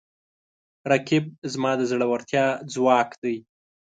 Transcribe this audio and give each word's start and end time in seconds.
رقیب 0.91 1.25
زما 1.53 1.71
د 1.77 1.81
زړورتیا 1.91 2.45
ځواک 2.73 3.09
دی 3.23 3.37